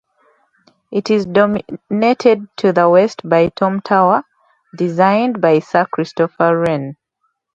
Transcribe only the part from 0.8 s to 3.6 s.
It is dominated to the west by